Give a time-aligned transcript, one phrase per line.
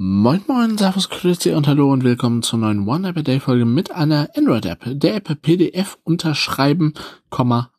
[0.00, 3.64] Moin Moin, Servus, Grüezi und Hallo und willkommen zur neuen One App a Day Folge
[3.64, 4.84] mit einer Android-App.
[4.86, 6.94] Der App PDF unterschreiben,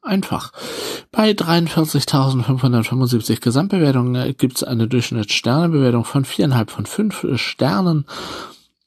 [0.01, 0.51] einfach.
[1.13, 8.05] Bei 43.575 Gesamtbewertungen gibt's eine Durchschnittssternebewertung von 4,5 von 5 Sternen.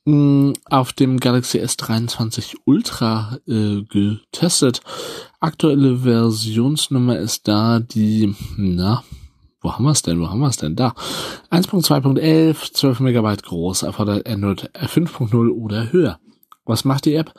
[0.04, 4.82] Mm, auf dem Galaxy S23 Ultra äh, getestet.
[5.40, 9.02] Aktuelle Versionsnummer ist da die, na,
[9.62, 10.20] wo haben wir es denn?
[10.20, 10.76] Wo haben wir es denn?
[10.76, 10.94] Da.
[11.50, 16.18] 1.2.11, 12 Megabyte groß, erfordert Android 5.0 oder höher.
[16.64, 17.32] Was macht die App?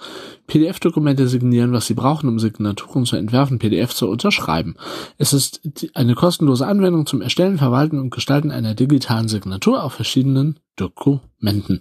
[0.48, 4.76] PDF-Dokumente signieren, was sie brauchen, um Signaturen zu entwerfen, PDF zu unterschreiben.
[5.17, 5.62] Es ist
[5.94, 11.80] eine kostenlose Anwendung zum Erstellen, Verwalten und Gestalten einer digitalen Signatur auf verschiedenen Dokumenten.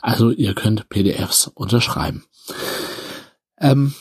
[0.00, 2.24] Also ihr könnt PDFs unterschreiben.
[3.58, 3.94] Ähm,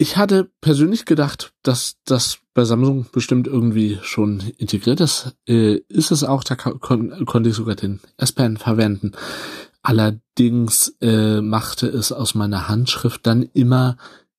[0.00, 5.36] ich hatte persönlich gedacht, dass das bei Samsung bestimmt irgendwie schon integriert ist.
[5.46, 9.12] Äh, ist es auch, da kon konnte ich sogar den S-Pen verwenden.
[9.82, 13.98] Allerdings äh, machte es aus meiner Handschrift dann immer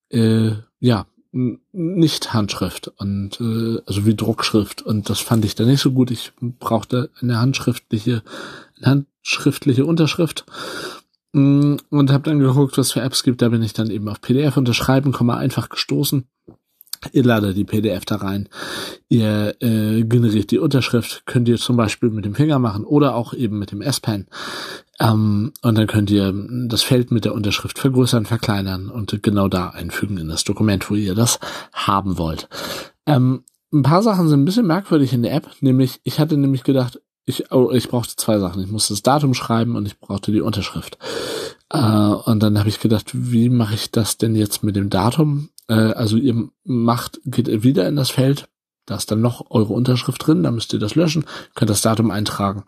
[0.10, 5.82] äh, ja nicht Handschrift und äh, also wie Druckschrift und das fand ich dann nicht
[5.82, 6.10] so gut.
[6.10, 8.24] Ich brauchte eine handschriftliche
[8.78, 10.44] eine handschriftliche Unterschrift
[11.34, 13.42] und habe dann geguckt, was für Apps gibt.
[13.42, 16.26] Da bin ich dann eben auf PDF unterschreiben, komme einfach gestoßen.
[17.14, 18.48] Ihr ladet die PDF da rein.
[19.10, 21.24] Ihr äh, generiert die Unterschrift.
[21.26, 24.28] Könnt ihr zum Beispiel mit dem Finger machen oder auch eben mit dem S-Pen.
[25.00, 26.32] Ähm, und dann könnt ihr
[26.68, 30.96] das Feld mit der Unterschrift vergrößern, verkleinern und genau da einfügen in das Dokument, wo
[30.96, 31.40] ihr das
[31.74, 32.48] haben wollt.
[33.08, 36.64] Ähm, ein paar Sachen sind ein bisschen merkwürdig in der App, nämlich ich hatte nämlich
[36.64, 37.02] gedacht,
[37.32, 38.62] ich, oh, ich brauchte zwei Sachen.
[38.64, 40.98] Ich musste das Datum schreiben und ich brauchte die Unterschrift.
[41.70, 45.50] Äh, und dann habe ich gedacht, wie mache ich das denn jetzt mit dem Datum?
[45.68, 48.48] Äh, also ihr macht, geht wieder in das Feld,
[48.86, 52.12] da ist dann noch eure Unterschrift drin, da müsst ihr das löschen, könnt das Datum
[52.12, 52.64] eintragen,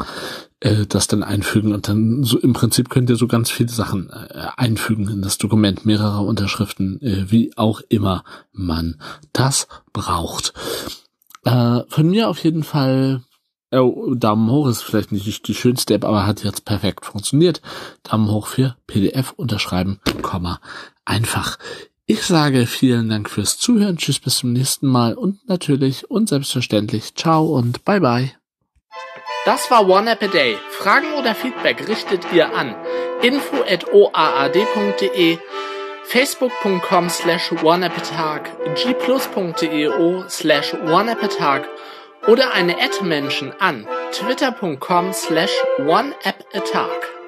[0.59, 4.09] äh, das dann einfügen und dann so im Prinzip könnt ihr so ganz viele Sachen
[4.09, 9.01] äh, einfügen in das Dokument, mehrere Unterschriften, äh, wie auch immer man
[9.33, 10.53] das braucht.
[11.43, 13.23] Äh, von mir auf jeden Fall
[13.73, 17.61] Oh, Daumen hoch ist vielleicht nicht die schönste App, aber hat jetzt perfekt funktioniert.
[18.03, 20.59] Daumen hoch für PDF unterschreiben, Komma,
[21.05, 21.57] einfach.
[22.05, 23.97] Ich sage vielen Dank fürs Zuhören.
[23.97, 28.31] Tschüss, bis zum nächsten Mal und natürlich und selbstverständlich ciao und bye bye.
[29.45, 30.57] Das war One App a Day.
[30.69, 32.75] Fragen oder Feedback richtet ihr an
[33.23, 35.37] info at oaad.de
[36.03, 41.63] facebook.com slash oneappatag gplus.eo slash oneappatag
[42.27, 47.22] oder eine Ad-Menschen an twitter.com slash oneappatag.